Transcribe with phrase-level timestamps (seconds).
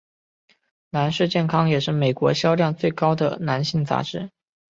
[0.89, 4.31] 男士健康也是美国销量最高的男性杂志。